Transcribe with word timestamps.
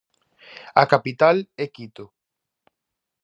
A 0.81 0.83
capital 0.93 1.37
é 1.63 1.65
Quito. 1.75 2.05